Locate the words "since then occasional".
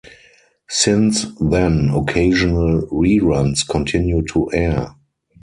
0.71-2.87